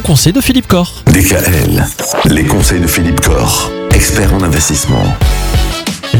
[0.00, 1.02] bons conseils de Philippe Corr.
[1.06, 1.84] DKL,
[2.26, 5.02] les conseils de Philippe Corr, expert en investissement.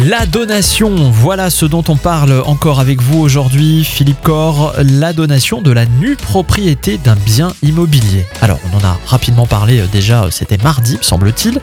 [0.06, 5.62] La donation, voilà ce dont on parle encore avec vous aujourd'hui, Philippe Corr, la donation
[5.62, 8.24] de la nue propriété d'un bien immobilier.
[8.40, 11.60] Alors, on en a rapidement parlé euh, déjà, euh, c'était mardi, me semble-t-il.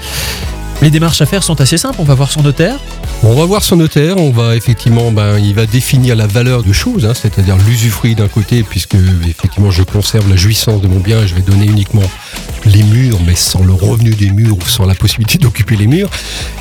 [0.81, 2.77] Les démarches à faire sont assez simples, on va voir son notaire.
[3.23, 6.71] On va voir son notaire, on va effectivement, ben, il va définir la valeur de
[6.71, 8.95] choses, hein, c'est-à-dire l'usufruit d'un côté, puisque
[9.27, 12.03] effectivement je conserve la jouissance de mon bien je vais donner uniquement
[12.65, 16.11] les murs, mais sans le revenu des murs ou sans la possibilité d'occuper les murs,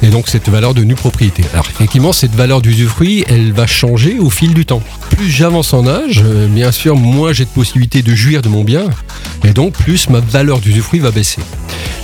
[0.03, 1.45] et donc cette valeur de nue propriété.
[1.53, 4.83] Alors effectivement, cette valeur d'usufruit, elle va changer au fil du temps.
[5.11, 8.65] Plus j'avance en âge, euh, bien sûr, moins j'ai de possibilités de jouir de mon
[8.65, 8.87] bien,
[9.45, 11.43] et donc plus ma valeur d'usufruit va baisser.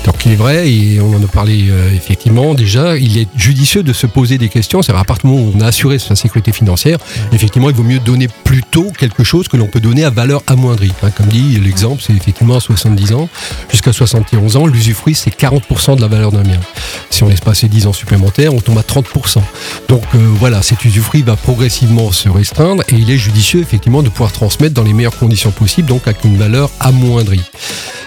[0.05, 3.83] Donc il est vrai, et on en a parlé euh, effectivement déjà, il est judicieux
[3.83, 4.83] de se poser des questions.
[4.83, 6.99] C'est à partir du moment où on a assuré sa sécurité financière,
[7.33, 10.93] effectivement, il vaut mieux donner plutôt quelque chose que l'on peut donner à valeur amoindrie.
[11.03, 13.29] Hein, comme dit l'exemple, c'est effectivement à 70 ans
[13.71, 16.61] jusqu'à 71 ans, l'usufruit c'est 40% de la valeur d'un bien.
[17.11, 19.41] Si on laisse passer 10 ans supplémentaires, on tombe à 30%.
[19.89, 24.09] Donc euh, voilà, cet usufruit va progressivement se restreindre et il est judicieux effectivement de
[24.09, 27.43] pouvoir transmettre dans les meilleures conditions possibles, donc avec une valeur amoindrie.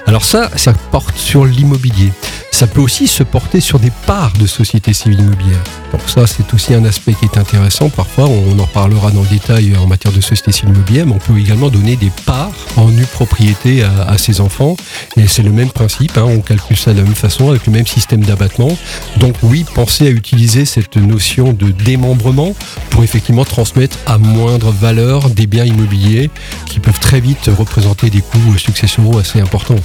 [0.08, 2.11] Alors ça, ça porte sur l'immobilier.
[2.52, 5.64] Ça peut aussi se porter sur des parts de sociétés civiles immobilières.
[5.92, 7.89] Donc ça, c'est aussi un aspect qui est intéressant.
[7.89, 11.17] Parfois, on en parlera dans le détail en matière de sociétés civiles immobilières, mais on
[11.17, 14.78] peut également donner des parts en nue propriété à, à ses enfants.
[15.17, 17.73] Et c'est le même principe, hein, on calcule ça de la même façon, avec le
[17.73, 18.78] même système d'abattement.
[19.17, 22.56] Donc oui, pensez à utiliser cette notion de démembrement
[22.90, 26.30] pour effectivement transmettre à moindre valeur des biens immobiliers
[26.76, 29.78] qui peuvent très vite représenter des coûts successoraux assez importants.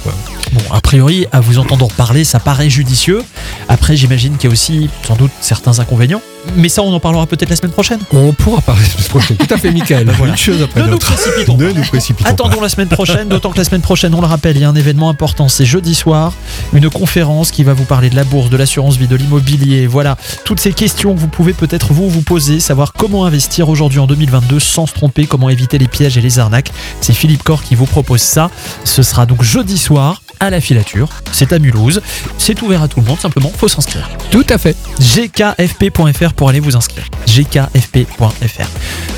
[0.51, 3.23] Bon, a priori, à vous entendre parler, ça paraît judicieux.
[3.69, 6.21] Après, j'imagine qu'il y a aussi sans doute certains inconvénients.
[6.55, 7.99] Mais ça, on en parlera peut-être la semaine prochaine.
[8.11, 9.37] On pourra parler la semaine prochaine.
[9.37, 10.09] Tout à fait, Michael.
[10.17, 10.33] Voilà.
[10.33, 11.79] Une chose après Ne nous précipitons Ne pas.
[11.79, 12.29] nous précipitons pas.
[12.29, 14.69] Attendons la semaine prochaine, d'autant que la semaine prochaine, on le rappelle, il y a
[14.69, 16.33] un événement important, c'est jeudi soir,
[16.73, 20.17] une conférence qui va vous parler de la bourse, de l'assurance vie, de l'immobilier, voilà,
[20.45, 24.07] toutes ces questions que vous pouvez peut-être vous vous poser, savoir comment investir aujourd'hui en
[24.07, 26.71] 2022 sans se tromper, comment éviter les pièges et les arnaques.
[26.99, 28.49] C'est Philippe Corr qui vous propose ça.
[28.83, 32.01] Ce sera donc jeudi soir à la filature, c'est à Mulhouse,
[32.37, 34.09] c'est ouvert à tout le monde, simplement, faut s'inscrire.
[34.31, 34.75] Tout à fait.
[34.99, 37.05] gkfp.fr pour aller vous inscrire.
[37.27, 38.67] gkfp.fr.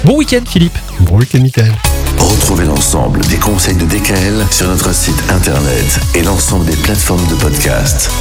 [0.03, 0.77] Bon week-end Philippe.
[0.99, 1.73] Bon week-end, Michael.
[2.19, 7.35] Retrouvez l'ensemble des conseils de DKL sur notre site internet et l'ensemble des plateformes de
[7.35, 8.11] podcast.